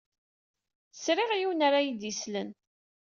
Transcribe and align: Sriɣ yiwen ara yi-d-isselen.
Sriɣ 0.93 1.29
yiwen 1.33 1.65
ara 1.67 1.79
yi-d-isselen. 1.85 2.49